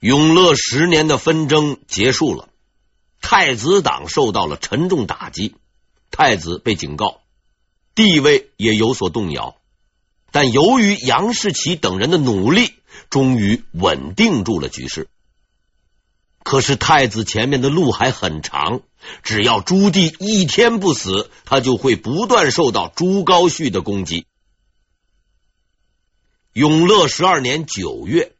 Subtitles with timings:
[0.00, 2.48] 永乐十年的纷争结束了，
[3.20, 5.56] 太子党受到了沉重打击，
[6.12, 7.20] 太子被警告，
[7.96, 9.56] 地位也有所动摇。
[10.30, 12.74] 但由于杨士奇等人的努力，
[13.10, 15.08] 终于稳定住了局势。
[16.44, 18.82] 可是太子前面的路还很长，
[19.24, 24.26] 只要朱棣一天不死，他就会不断受到朱高煦的攻击。
[26.52, 28.32] 永乐十二年九月。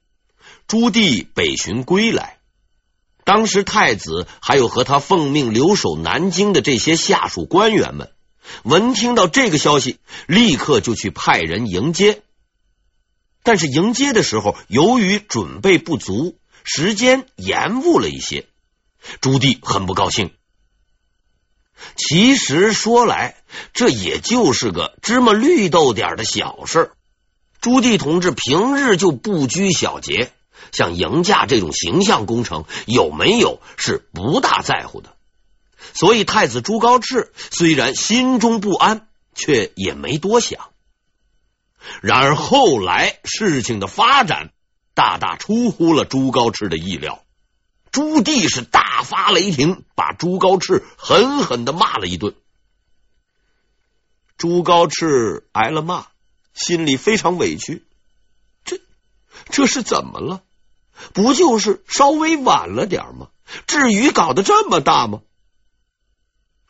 [0.69, 2.37] 朱棣北巡归来，
[3.25, 8.13] 当时太子还有和他奉命留守南京的这些下属官员们，
[8.65, 12.21] 闻听到这个消息，立刻就去派人迎接。
[13.43, 18.47] 但是迎接的时候，由于准备不足，时间延误了一些，
[19.23, 20.33] 朱棣很不高兴。
[21.97, 23.37] 其实说来，
[23.73, 26.93] 这也就是个芝麻绿豆点的小事。
[27.63, 30.31] 朱棣同志平日就不拘小节。
[30.73, 35.17] 像迎驾这种形象工程有没有是不大在乎的，
[35.95, 40.71] 所以太子朱高炽虽然心中不安，却也没多想。
[42.03, 44.51] 然而后来事情的发展
[44.95, 47.25] 大大出乎了朱高炽的意料，
[47.91, 52.35] 朱棣是大发雷霆，把朱高炽狠狠的骂了一顿。
[54.37, 56.07] 朱高炽挨了骂，
[56.53, 57.85] 心里非常委屈，
[58.65, 58.81] 这
[59.51, 60.43] 这是怎么了？
[61.13, 63.29] 不就是稍微晚了点吗？
[63.67, 65.23] 至于搞得这么大吗？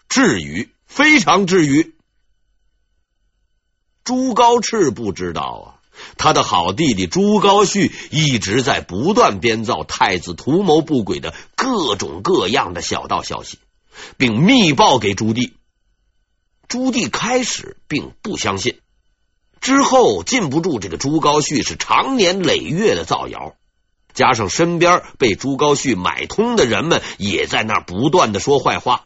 [0.09, 1.95] 至于，非常至于。
[4.05, 5.67] 朱高炽不知道啊，
[6.17, 13.59] 他的好弟弟朱高煦一直在不断编造太子图谋不轨的各种各样的小道消息，
[14.17, 15.53] 并密报给朱棣。
[16.69, 18.81] 朱棣开始并不相信，
[19.61, 23.57] 之后禁不住这个朱高煦是长年累月的造谣。
[24.19, 29.05] 加上身边被朱高煦买通的人们也在那不断的说坏话，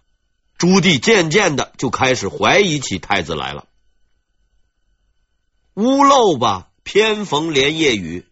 [0.57, 3.67] 朱棣渐渐的就开始怀疑起太子来了。
[5.75, 8.27] 屋漏吧，偏逢连夜雨，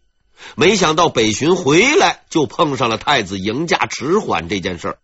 [0.55, 4.99] 没想到北巡回来就碰上了太子迎驾迟缓这件事儿。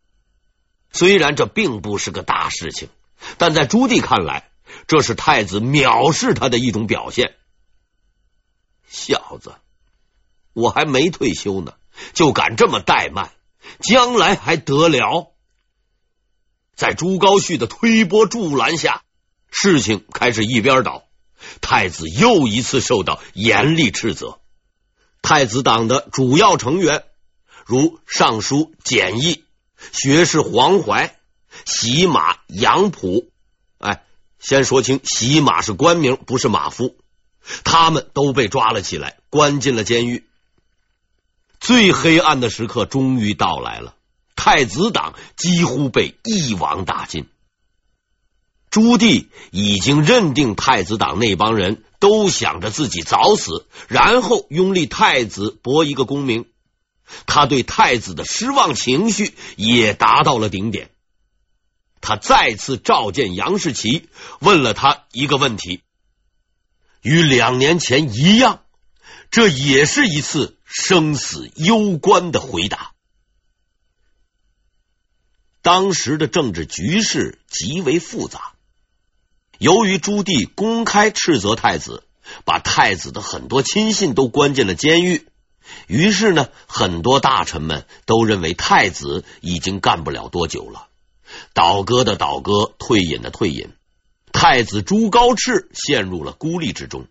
[0.92, 2.90] 虽然这并不是个大事情，
[3.38, 4.50] 但在朱棣看来，
[4.88, 7.36] 这是太子藐视他的一种表现。
[8.88, 9.54] 小子。
[10.58, 11.76] 我还没退休呢，
[12.14, 13.30] 就敢这么怠慢，
[13.80, 15.32] 将来还得了？
[16.76, 19.04] 在朱高煦的推波助澜下，
[19.52, 21.04] 事情开始一边倒，
[21.62, 24.40] 太子又一次受到严厉斥责。
[25.22, 27.04] 太子党的主要成员，
[27.64, 29.44] 如尚书简易、
[29.92, 31.16] 学士黄怀、
[31.66, 33.30] 洗马杨浦，
[33.78, 34.04] 哎，
[34.40, 36.98] 先说清，洗马是官名，不是马夫。
[37.64, 40.27] 他们都被抓了起来，关进了监狱。
[41.60, 43.96] 最黑暗的时刻终于到来了，
[44.36, 47.28] 太子党几乎被一网打尽。
[48.70, 56.46] 朱棣已经认定太子党那帮人都想着自己早死，然后拥立太子博一个功名。
[57.26, 60.92] 他对太子的失望情绪也达到了顶点。
[62.02, 65.82] 他再次召见杨士奇，问了他一个问题，
[67.02, 68.62] 与两年前一样，
[69.32, 70.57] 这也是一次。
[70.68, 72.92] 生死攸关的回答。
[75.62, 78.54] 当时的政治局势极为复杂，
[79.58, 82.04] 由于朱棣公开斥责太子，
[82.44, 85.28] 把太子的很多亲信都关进了监狱，
[85.88, 90.90] 于是呢，很多大臣们都认为太子已经干不了多久了，
[91.54, 93.74] 倒戈的倒戈，退隐的退隐，
[94.34, 97.08] 太子朱高炽陷入了孤立之中。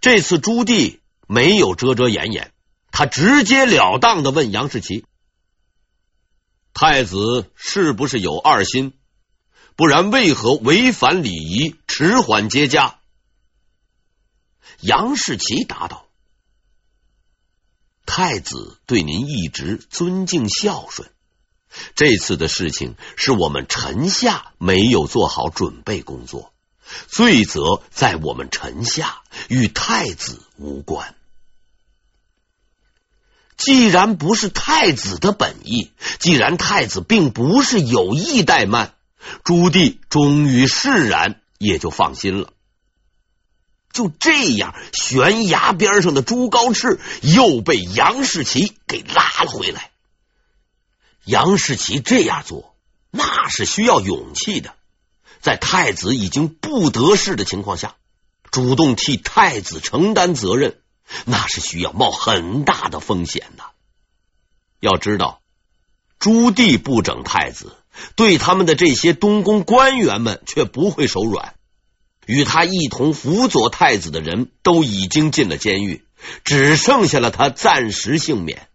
[0.00, 1.00] 这次朱棣。
[1.26, 2.52] 没有遮遮掩掩，
[2.90, 5.04] 他直截了当的问杨士奇
[6.74, 8.92] ：“太子是不是有二心？
[9.76, 13.00] 不然为何违反礼仪，迟缓接驾？”
[14.80, 16.06] 杨士奇答道
[18.06, 21.10] ：“太子对您一直尊敬孝顺，
[21.96, 26.53] 这次的事情是我们臣下没有做好准备工作。”
[27.08, 31.14] 罪责在我们臣下，与太子无关。
[33.56, 38.94] 既然不是太子的本意，既然太子并不是有意怠慢，
[39.44, 42.52] 朱棣终于释然，也就放心了。
[43.92, 49.92] 就这样，悬崖边上的朱高炽又被杨士奇给拉了回来。
[51.24, 52.74] 杨士奇这样做，
[53.12, 54.74] 那是需要勇气的。
[55.40, 57.96] 在太子已经不得势的情况下，
[58.50, 60.78] 主动替太子承担责任，
[61.24, 63.64] 那是需要冒很大的风险的。
[64.80, 65.40] 要知道，
[66.18, 67.76] 朱棣不整太子，
[68.16, 71.54] 对他们的这些东宫官员们却不会手软。
[72.26, 76.04] 与他一同辅佐太子的人都已经进了监狱，
[76.42, 78.68] 只剩下了他暂时幸免。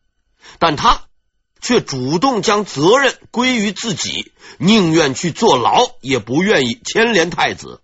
[0.60, 1.09] 但他
[1.62, 7.82] 却主动将责任归于自己，宁愿去坐牢，也不愿意牵连太子。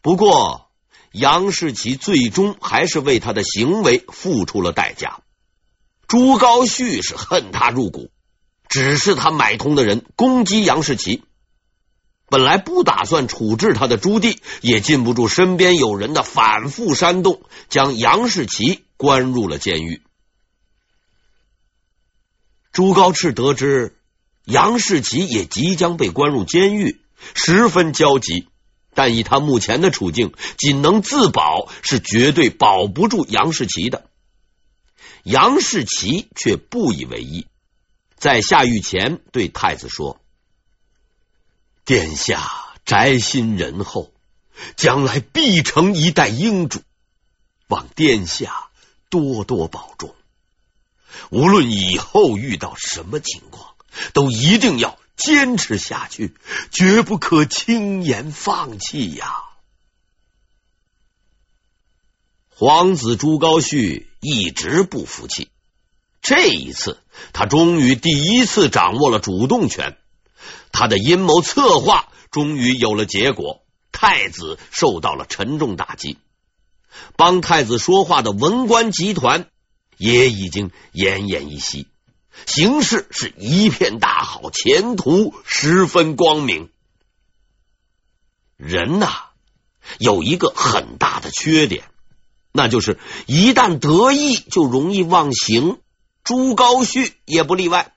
[0.00, 0.70] 不过，
[1.12, 5.20] 杨士奇最终还是为他的行为付出了代价。
[6.06, 8.10] 朱高煦是恨他入骨，
[8.68, 11.24] 指示他买通的人攻击杨士奇。
[12.28, 20.02] 本来不打算处置他的朱棣，也禁不住身边有人的反复煽动，将杨士奇关入了监狱。
[22.74, 23.96] 朱高炽得知
[24.44, 27.00] 杨士奇也即将被关入监狱，
[27.34, 28.48] 十分焦急。
[28.94, 34.06] 但以他目前的处境，仅能自保，是绝对保不住杨士奇的。
[35.22, 37.46] 杨士奇却不以为意，
[38.16, 40.20] 在下狱前对太子说
[41.86, 42.50] ：“殿下
[42.84, 44.12] 宅心仁厚，
[44.74, 46.80] 将来必成一代英主，
[47.68, 48.68] 望殿下
[49.10, 50.12] 多多保重。
[51.30, 53.74] 无论以后遇到什么情况，
[54.12, 56.34] 都一定要。”坚持下去，
[56.72, 59.44] 绝不可轻言放弃呀！
[62.48, 65.50] 皇子朱高煦一直不服气，
[66.20, 66.98] 这一次
[67.32, 69.96] 他终于第一次掌握了主动权，
[70.72, 73.62] 他的阴谋策划终于有了结果，
[73.92, 76.18] 太子受到了沉重打击，
[77.14, 79.48] 帮太子说话的文官集团
[79.96, 81.88] 也已经奄奄一息。
[82.46, 86.68] 形势是一片大好，前途十分光明。
[88.56, 89.30] 人呐，
[89.98, 91.84] 有一个很大的缺点，
[92.52, 95.78] 那就是一旦得意就容易忘形。
[96.24, 97.92] 朱高煦也不例外。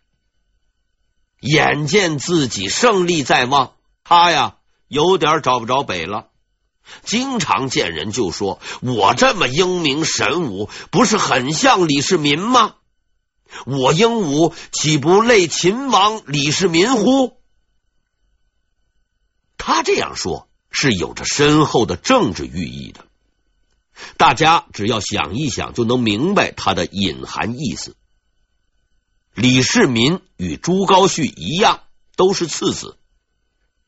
[1.40, 3.74] 眼见自己胜利在望，
[4.04, 4.58] 他呀
[4.88, 6.30] 有点找不着北了，
[7.04, 12.76] 经常见人就说：“我这么英明神武，不是很像李世民吗？”
[13.66, 17.38] 我英武岂不类秦王李世民乎？
[19.58, 23.06] 他这样说是有着深厚的政治寓意的，
[24.18, 27.96] 大家只要想一想就能明白他的隐含意思。
[29.34, 31.84] 李世民与朱高煦一样，
[32.16, 32.98] 都是次子；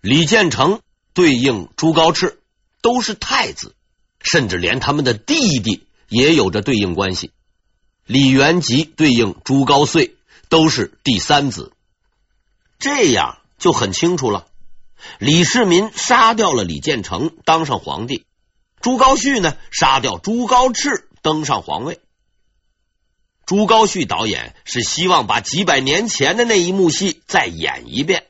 [0.02, 0.82] 李建成
[1.14, 2.38] 对应朱高炽，
[2.82, 3.76] 都是太子，
[4.22, 7.32] 甚至连他们的弟弟也有着对应关系。
[8.06, 10.14] 李元吉对应朱高燧，
[10.50, 11.74] 都是第三子，
[12.80, 14.48] 这样就很清楚了。
[15.20, 18.26] 李世民杀掉了李建成，当上皇帝；
[18.82, 22.00] 朱高煦呢，杀掉朱高炽，登上皇位。
[23.46, 28.26] 朱高煦导演是希望把几百年前的那一幕戏再演一遍。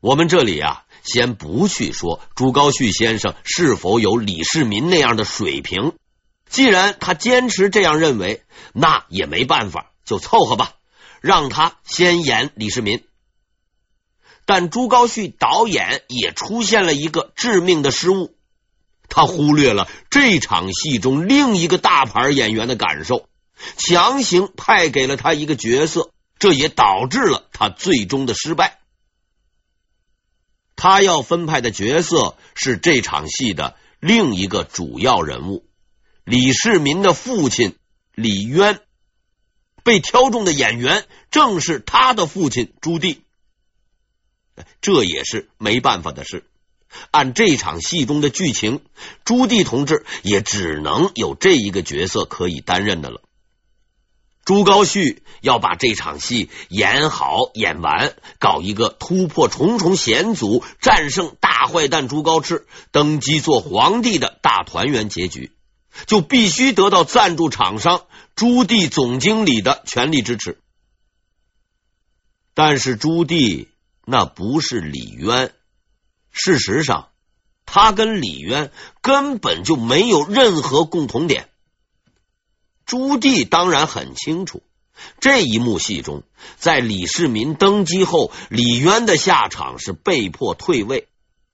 [0.00, 5.92] 我们这里啊，先不去说朱高煦先生是否有李世民那样的水平。
[6.48, 8.42] 既然他坚持这样认为，
[8.74, 10.74] 那也没办法，就凑合吧，
[11.20, 13.02] 让他先演李世民。
[14.44, 18.34] 但朱高煦导演也出现了一个致命的失误，
[19.08, 23.26] 他忽略了这场戏中另一个大牌演员的感受，
[23.76, 28.81] 强行派给了他一个角色，这也导致了他最终的失败。
[30.76, 35.66] 他要分派的角色是这场戏的另一个主要人物。
[36.24, 37.76] 李世民的父亲
[38.14, 38.80] 李渊
[39.82, 43.18] 被挑中的演员正是他的父亲朱棣，
[44.80, 46.44] 这也是没办法的事。
[47.10, 48.80] 按这场戏中的剧情，
[49.24, 53.22] 朱棣同志也只能有这一个角色可以担任的了。
[54.44, 65.52] 朱高煦要把这场戏演好演完，搞一个突破重重险阻、战胜大坏蛋朱高炽、登基做皇帝的大团圆结局。
[66.06, 70.58] 就必须得到赞助厂商朱棣总经理的全力支持，
[72.54, 73.68] 但是朱棣
[74.06, 75.52] 那不是李渊，
[76.30, 77.10] 事实上，
[77.66, 78.72] 他跟李渊
[79.02, 81.50] 根本就没有任何共同点。
[82.84, 84.62] 朱棣当然很清楚，
[85.20, 86.22] 这一幕戏中，
[86.56, 91.08] 在李世民登基后，李渊的下场是被迫退位。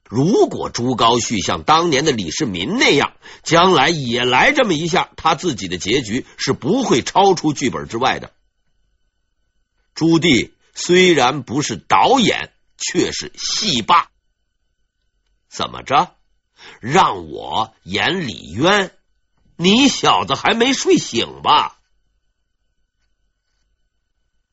[0.04, 8.32] 如果朱高煦像当年的李世民那样，将来也来这么一下，他自己的结局是不会超出剧本之外的。
[9.94, 14.08] 朱棣虽然不是导演，却是戏霸。
[15.50, 16.14] 怎么着？
[16.80, 18.90] 让我演李渊？
[19.60, 21.78] 你小子还没睡醒吧？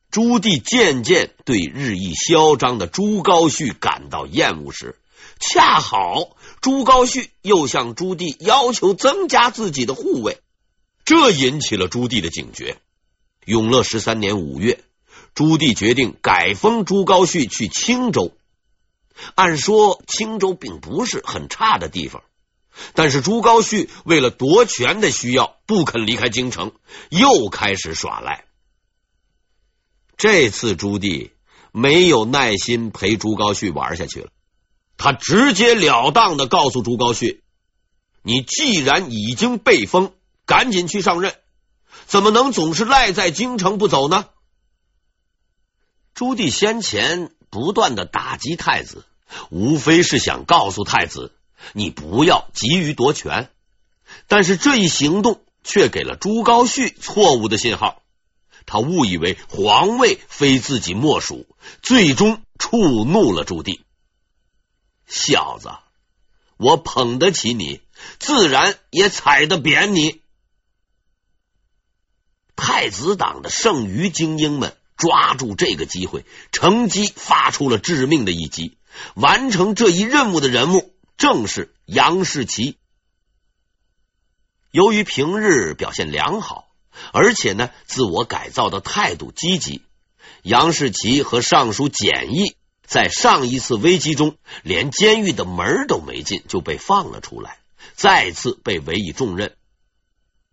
[0.10, 4.98] 朱棣渐渐对日益嚣张的朱高煦感到厌恶时，
[5.40, 10.42] 恰好朱高煦又向朱棣要求增加自己的护卫，
[11.04, 12.80] 这引起了朱棣的警觉。
[13.46, 14.84] 永乐十三年五月，
[15.36, 18.36] 朱棣决定改封朱高煦去青州。
[19.36, 22.24] 按说青州并不是很差的地方，
[22.94, 26.72] 但是朱高煦为了夺权的需要，不肯离开京城，
[27.10, 28.46] 又开始耍赖。
[30.18, 31.32] 这次朱棣
[31.72, 34.30] 没有耐心陪朱高煦玩下去了，
[34.98, 37.40] 他直截了当的告诉朱高煦
[38.24, 40.14] ：“你既然已经被封，
[40.46, 41.36] 赶紧去上任，
[42.06, 44.26] 怎么能总是赖在京城不走呢？”
[46.14, 47.32] 朱棣先前。
[47.52, 49.06] 不断的打击太子，
[49.50, 51.35] 无非是想告诉太子，
[51.74, 53.50] 你不要急于夺权。
[54.28, 58.02] 但是这一行动却给了朱高煦错误的信号，
[58.66, 61.48] 他误以为皇位非自己莫属，
[61.82, 63.80] 最终触怒了朱棣。
[65.08, 65.70] 小子，
[66.58, 67.82] 我捧得起你，
[68.20, 70.22] 自然也踩得扁你。
[72.56, 74.76] 太子党的剩余精英们。
[74.98, 78.78] 抓住这个机会，乘机发出了致命的一击。
[79.16, 82.78] 完成这一任务的人物正是杨士奇。
[84.72, 86.68] 由于平日表现良好，
[87.14, 89.82] 而且呢，自我改造的态度积极，
[90.44, 92.56] 杨士奇和尚书简易
[92.86, 97.60] 在上一次危机中连监狱的门都没进，就被放了出来，
[97.94, 99.56] 再次被委以重任。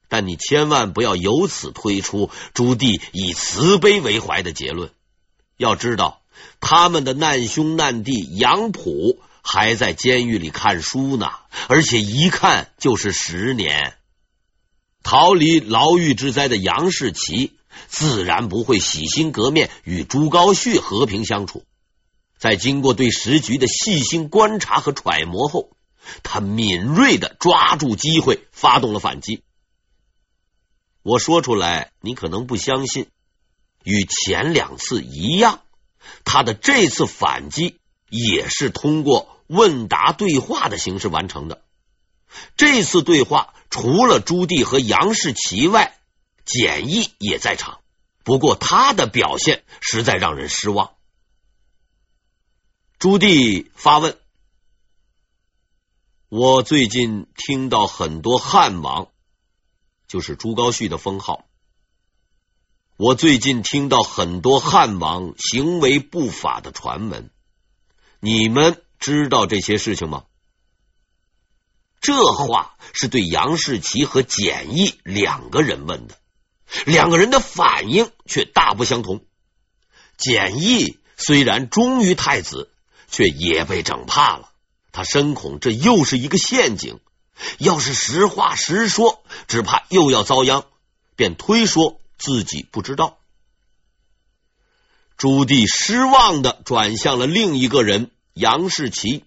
[0.08, 4.92] 但你千万不要由此推出朱棣以慈悲为怀的结论。
[5.56, 6.22] 要知道，
[6.60, 11.30] 他们的难兄难弟杨溥还在监狱里看书呢，
[11.68, 13.96] 而且一看就是十年。
[15.02, 17.58] 逃离牢狱之灾的杨士奇
[17.88, 21.64] 自然不会洗心革面与朱高煦和平相处。
[22.38, 25.76] 在经过对时局的细心观察和揣摩后，
[26.22, 29.42] 他敏锐的抓住机会，发动了反击。
[31.02, 33.08] 我说出来，你可能不相信。
[33.84, 35.62] 与前两次一样，
[36.24, 37.80] 他的这次反击
[38.12, 41.62] 也是通过问答对话的形式完成的。
[42.58, 45.98] 这次对话除了朱棣和杨士奇外，
[46.44, 47.80] 简易也在场。
[48.22, 50.90] 不过他的表现实在让人失望。
[52.98, 54.18] 朱棣发问
[56.28, 59.08] ：“我最近听到很多汉王。”
[60.06, 61.46] 就是朱高煦的封号。
[62.98, 67.30] 我最近听到很多汉王行为不法的传闻，
[68.24, 70.26] 你们知道这些事情吗？
[72.00, 76.16] 这话是对杨士奇和简易两个人问的，
[76.86, 79.24] 两个人的反应却大不相同。
[80.16, 82.70] 简易虽然忠于太子，
[83.10, 84.52] 却也被整怕了，
[84.92, 87.00] 他深恐这又是一个陷阱。
[87.58, 90.66] 要是实话实说，只怕又要遭殃，
[91.16, 93.18] 便推说自己不知道。
[95.22, 99.22] 朱棣失望的转向了另一个人杨士奇，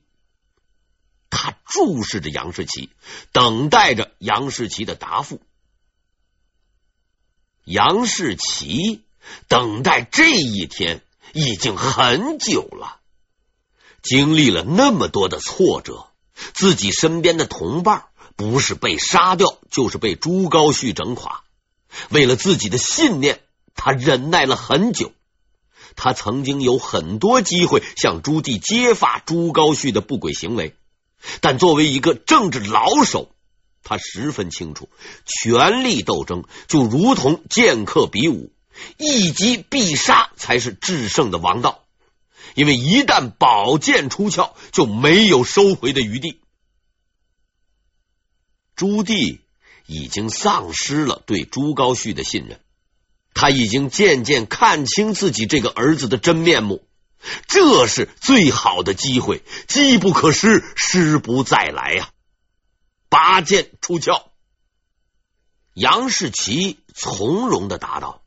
[1.29, 2.89] 他注视着杨士奇，
[3.31, 5.39] 等待着杨士奇的答复。
[7.63, 9.03] 杨士奇
[9.47, 12.99] 等待这一天已经很久了，
[14.01, 16.07] 经历了那么多的挫折。
[16.53, 21.45] 自己身边的同伴不是被杀掉，就是被朱高煦整垮。
[22.09, 23.39] 为了自己的信念，
[23.75, 25.13] 他忍耐了很久。
[25.95, 30.75] 他曾经有很多机会向朱棣揭发朱高煦的不轨行为，
[31.41, 33.29] 但作为一个政治老手，
[33.83, 34.89] 他十分清楚，
[35.25, 38.51] 权力斗争就如同剑客比武，
[38.97, 41.83] 一击必杀才是制胜的王道。
[42.55, 46.39] 因为一旦宝剑出鞘，就没有收回的余地。
[48.75, 49.39] 朱棣
[49.87, 52.59] 已经丧失了对朱高煦的信任，
[53.35, 56.87] 他已经渐渐看清自己这个儿子的真面目。
[57.47, 62.09] 这是最好的机会，机不可失，失不再来呀！
[63.09, 64.31] 拔剑出鞘，
[65.73, 68.23] 杨士奇从容的答道：“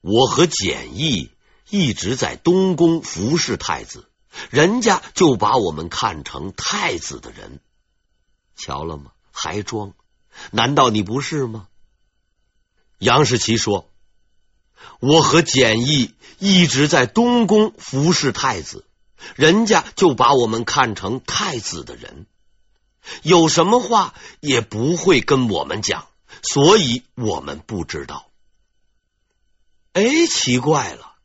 [0.00, 1.32] 我和简易。”
[1.70, 4.10] 一直在东宫服侍太子，
[4.50, 7.60] 人家就把我们看成太子的人，
[8.56, 9.12] 瞧了吗？
[9.30, 9.94] 还装？
[10.50, 11.68] 难道你不是吗？
[13.02, 13.90] 杨士奇说
[15.00, 18.86] ：“我和简易一直在东宫服侍太子，
[19.34, 22.26] 人家就把我们看成太子的人，
[23.22, 26.06] 有什么话也不会跟我们讲，
[26.44, 28.28] 所以我们不知道。”
[29.94, 31.16] 哎，奇怪了，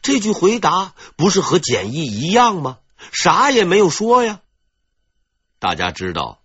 [0.00, 2.78] 这句回答不是和简易一样吗？
[3.12, 4.40] 啥也没有说呀。
[5.58, 6.41] 大家知道，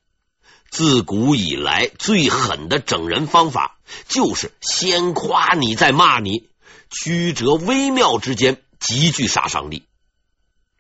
[0.70, 6.50] 自古以来最狠的整人方法就是先夸你再骂你，
[6.90, 9.84] 曲折微妙之间极具杀伤力。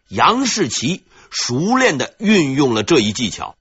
[0.07, 3.55] 杨士奇熟练的运用了这一技巧，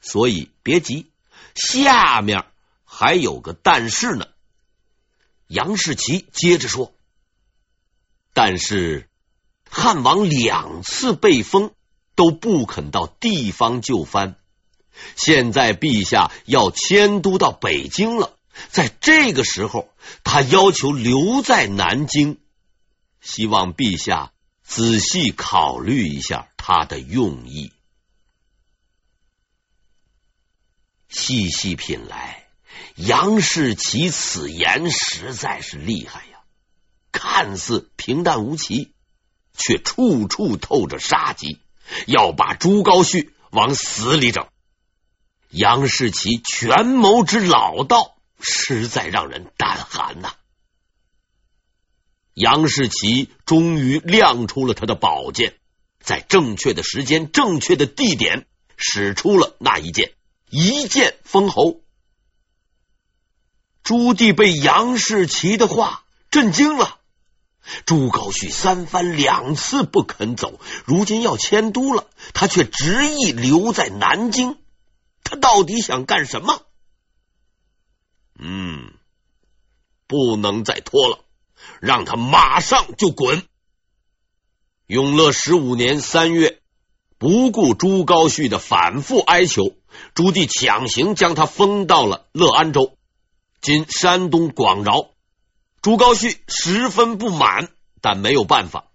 [0.00, 1.10] 所以别急，
[1.54, 2.46] 下面
[2.84, 4.26] 还有个但是呢。
[5.46, 6.94] 杨士奇接着说
[8.32, 9.08] ：“但是
[9.68, 11.72] 汉王两次被封，
[12.14, 14.36] 都不肯到地方就藩。
[15.16, 18.36] 现在陛下要迁都到北京了，
[18.70, 19.88] 在这个时候，
[20.24, 22.38] 他要求留在南京，
[23.20, 24.32] 希望陛下。”
[24.64, 27.72] 仔细考虑一下他的用意。
[31.10, 32.46] 细细品来，
[32.94, 36.38] 杨士奇此言实在是厉害呀！
[37.10, 38.94] 看似平淡无奇，
[39.52, 41.60] 却处处透着杀机，
[42.06, 44.46] 要把朱高煦往死里整。
[45.52, 50.32] 杨士奇权谋之老道，实在让人胆寒呐。
[52.32, 55.56] 杨士奇终于亮出了他的宝剑，
[56.00, 58.46] 在正确的时间、正确的地点，
[58.78, 60.14] 使出了那一剑，
[60.48, 61.82] 一剑封侯。
[63.82, 66.98] 朱棣被杨士奇的话震惊了。
[67.84, 74.56] 朱高煦三番两次不肯走，如今要迁都了，他却执意留在南京。
[75.36, 76.62] 到底想干什么？
[78.38, 78.94] 嗯，
[80.06, 81.18] 不能再拖了。
[81.80, 83.46] 让他马上就滚！
[84.86, 86.60] 永乐十五年三月，
[87.18, 89.76] 不顾朱高煦的反复哀求，
[90.14, 92.96] 朱棣强行将他封到了乐安州
[93.62, 95.10] （今山东广饶）。
[95.82, 97.70] 朱高煦十分不满，
[98.00, 98.90] 但没有办法，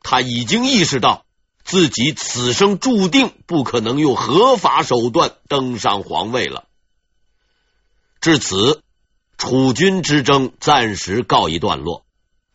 [0.00, 1.23] 他已经意识到
[1.64, 6.64] 自己此生注定不可能用合法手段登上皇位了。
[8.20, 8.82] 至此，
[9.38, 12.04] 楚军之争暂时告一段落。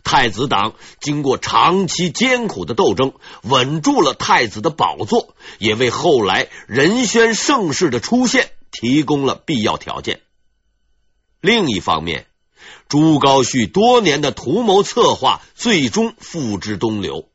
[0.03, 10.21] 太子党经过长期艰苦的斗争，稳住了太子的宝座，也为后来仁宣盛世的出现提供了必要条件。
[11.41, 12.25] 另一方面，
[12.87, 17.29] 朱高煦多年的图谋策划最终付之东流，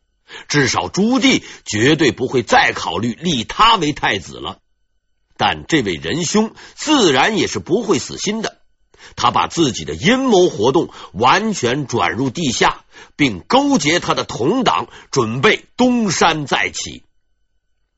[0.48, 4.58] 至少朱棣绝对不会再考虑立他为太子了。
[5.36, 8.60] 但这位仁兄自然也是不会死心的。
[9.16, 12.84] 他把自己的阴谋活动完全转入地下，
[13.16, 17.02] 并勾结他的同党，准备东山再起。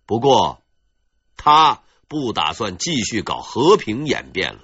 [0.05, 0.63] 不过，
[1.37, 4.63] 他不打算继续搞和平演变了，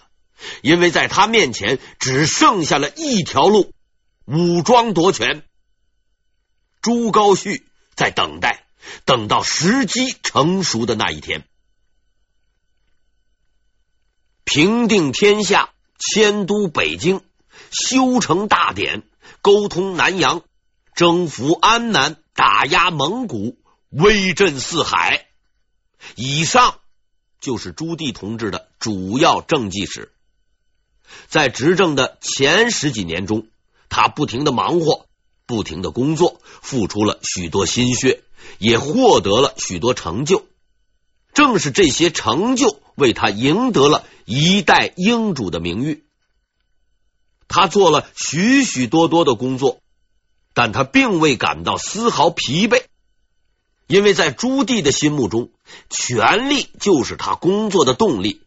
[0.62, 3.72] 因为在他面前只剩下了一条路：
[4.24, 5.44] 武装夺权。
[6.82, 7.62] 朱高煦
[7.94, 8.66] 在等待，
[9.06, 11.48] 等到时机成熟的那一天，
[14.44, 15.70] 平定天下。
[16.04, 17.22] 迁都北京，
[17.70, 19.04] 修成大典，
[19.40, 20.42] 沟通南洋，
[20.96, 23.56] 征服安南，打压蒙古，
[23.88, 25.28] 威震四海。
[26.16, 26.80] 以上
[27.40, 30.12] 就是朱棣同志的主要政绩史。
[31.28, 33.46] 在执政的前十几年中，
[33.88, 35.06] 他不停的忙活，
[35.52, 38.22] 不停的工作，付出了许多心血，
[38.56, 40.46] 也获得了许多成就。
[41.34, 44.02] 正是这些成就，为他赢得了。
[44.24, 46.04] 一代英主的名誉，
[47.48, 49.80] 他做了许许多多的工作，
[50.54, 52.84] 但他并未感到丝毫疲惫，
[53.88, 55.50] 因为在朱棣的心目中，
[55.90, 58.40] 权力就是他工作的动力。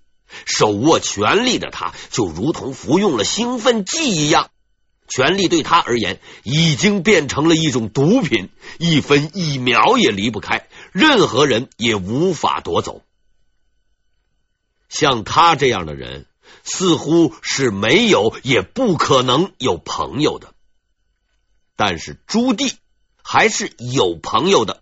[0.45, 4.49] 手握权力的他，就如同服用了兴奋剂一样，
[5.07, 13.03] 权力对他而言已经变成了一种毒品，一分一秒也离不开，任何人也无法夺走。
[14.89, 16.25] 像他这样的人，
[16.63, 20.53] 似乎是没有也不可能有朋友的。
[21.75, 22.73] 但是朱棣
[23.21, 24.81] 还是有朋友的，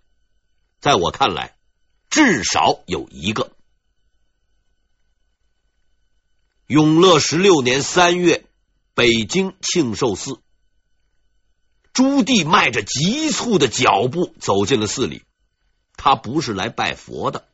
[0.80, 1.56] 在我看来，
[2.08, 3.50] 至少有一个。
[6.66, 8.46] 永乐十六年三月，
[8.94, 10.40] 北京庆寿寺，
[11.92, 15.22] 朱棣迈着急促的脚步走进了寺里。
[15.96, 17.48] 他不是来拜佛的，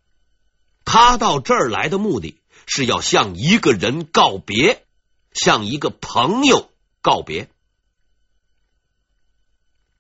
[0.85, 2.37] 他到这儿来的目的。
[2.73, 4.87] 是要向一个人告别，
[5.33, 7.51] 向一个朋友告别。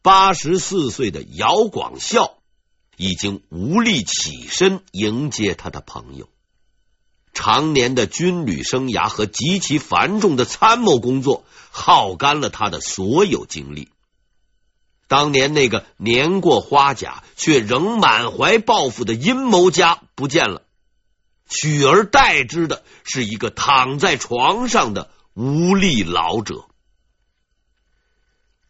[0.02, 2.38] 八十四岁的姚广孝
[2.96, 6.28] 已经无力起身迎接他的朋友。
[7.32, 13.88] 常年的军旅生涯和极其繁重的参谋工作，耗干了他的所有精力。
[15.06, 20.62] 当年那个年过花甲却仍满怀抱负的阴谋家不见了，
[21.48, 26.66] 取而代之的是一个躺在床上的无力老者。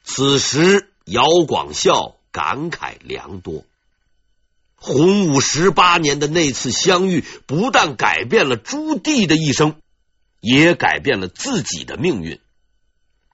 [0.02, 3.64] 此时，姚广孝感慨良多。
[4.82, 9.76] 洪武十八年的那次相遇，不但改变了朱棣的一生，
[10.40, 12.40] 也改变了自己的命运。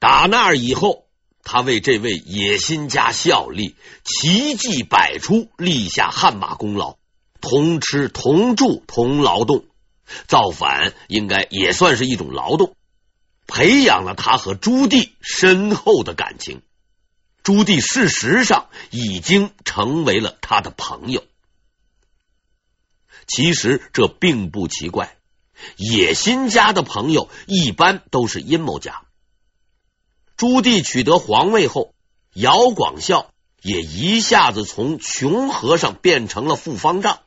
[0.00, 1.04] 打那以后，
[1.44, 6.96] 他为这位野心家效力，奇迹百出，立下汗马功劳。
[7.40, 9.66] 同吃同住同劳动，
[10.26, 12.74] 造反应该也算是一种劳动，
[13.46, 16.60] 培养了他和朱棣深厚的感情。
[17.44, 21.22] 朱棣事实上已经成为了他的朋友。
[23.26, 25.16] 其实这并不奇怪，
[25.76, 29.02] 野心家的朋友一般都是阴谋家。
[30.36, 31.94] 朱棣取得皇位后，
[32.34, 37.20] 姚广孝也一下子从穷和尚变成了富方丈。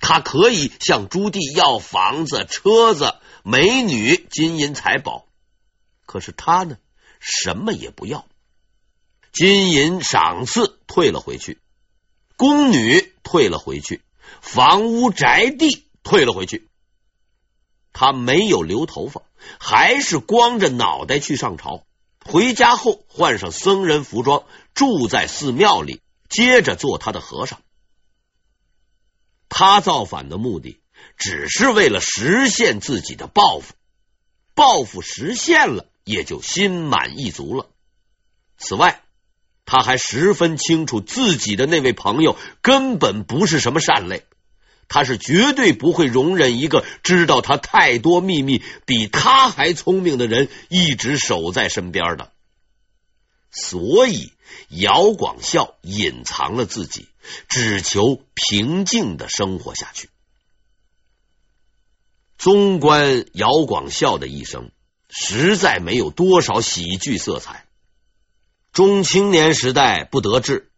[0.00, 5.26] 他可以向朱棣要房子、车子、美女、金银财宝，
[6.06, 6.78] 可是他呢，
[7.20, 8.24] 什么也不要。
[9.30, 11.58] 金银赏赐退了回去，
[12.36, 14.00] 宫女退了回去。
[14.40, 16.68] 房屋宅地退了回去，
[17.92, 19.22] 他没有留头发，
[19.58, 21.84] 还是光着脑袋去上朝。
[22.24, 27.60] 回家后换上僧人服装，住在寺庙里，接着做他的和尚。
[29.50, 30.80] 他造反的目的
[31.16, 33.74] 只是为了实现自己的抱负，
[34.54, 37.68] 抱负实现了，也就心满意足了。
[38.56, 39.03] 此外，
[39.66, 44.24] 他还十分清楚自己的那位朋友根本不是什么善类，
[44.88, 52.30] 他是绝对不会容忍一个知道他太多秘密、比他还聪明的人一直守在身边的。
[53.50, 54.32] 所以，
[54.68, 57.08] 姚广孝隐藏了自己，
[57.48, 60.10] 只求平静的生活下去。
[62.36, 64.70] 纵观姚广孝的一生，
[65.08, 67.63] 实在没有多少喜剧色彩。
[68.74, 70.68] 中青年时代不得志，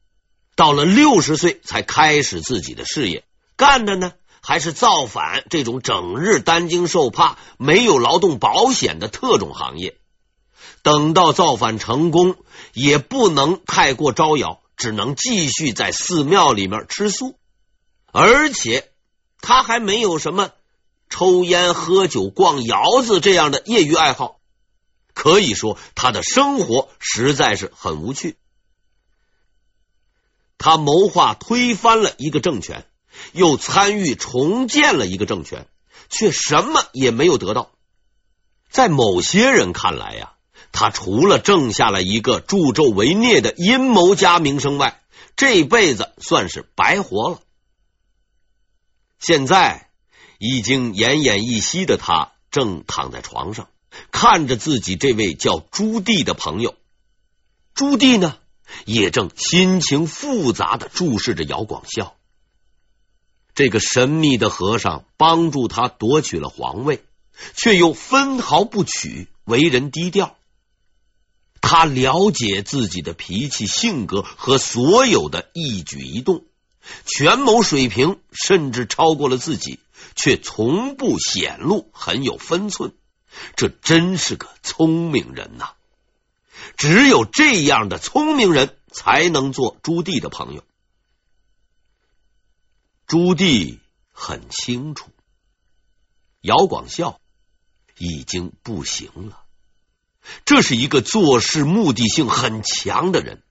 [0.54, 3.24] 到了六十岁才开始自己的事业，
[3.56, 9.96] 干的呢还是造反这种整日担惊受怕、没有劳动保险的特种行业。
[10.82, 12.36] 等到造反成功，
[12.74, 17.38] 也不能太过招摇，只能继续在寺庙里面吃素，
[18.12, 18.90] 而且
[19.40, 20.50] 他还没有什么
[21.08, 24.35] 抽烟、喝酒、逛窑子这样的业余爱好。
[25.16, 28.36] 可以说，他的生活实在是很无趣。
[30.58, 32.86] 他谋划推翻了一个政权，
[33.32, 35.68] 又参与重建了一个政权，
[36.10, 37.70] 却什么也没有得到。
[38.68, 40.34] 在某些人看来呀，
[40.70, 45.00] 他除了挣下了一个助纣为虐的阴谋家名声外，
[45.34, 47.40] 这辈子算是白活了。
[49.18, 49.88] 现在
[50.38, 53.70] 已经奄奄一息的他，正躺在床上。
[54.10, 56.74] 看着自己这位叫朱棣的朋友，
[57.74, 58.38] 朱棣呢
[58.84, 62.14] 也正心情复杂的注视着姚广孝。
[63.54, 67.02] 这个神秘的和尚帮助他夺取了皇位，
[67.54, 70.36] 却又分毫不取，为人低调。
[71.62, 76.44] 他了解自己的脾气、性格和所有的一举一动，
[77.06, 79.80] 权谋水平甚至超过了自己，
[80.14, 82.92] 却从不显露，很有分寸。
[83.54, 85.74] 这真是个聪明人呐！
[86.76, 90.64] 只有这样的聪明人才能做朱棣的朋友。
[93.06, 93.78] 朱棣
[94.10, 95.10] 很清楚，
[96.40, 97.20] 姚广孝
[97.98, 99.42] 已经不行了。
[100.44, 103.42] 这是一个做事目的性很强的人，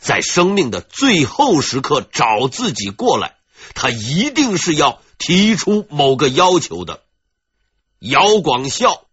[0.00, 3.36] 在生命的最后时刻找自己过来，
[3.74, 7.02] 他一定是要提出某个要求的。
[7.98, 9.07] 姚广孝。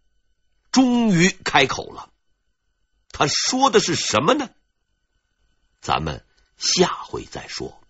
[0.75, 2.09] 终于开口了，
[3.13, 4.49] 他说的是什么呢？
[5.79, 6.25] 咱们
[6.57, 7.81] 下回再说。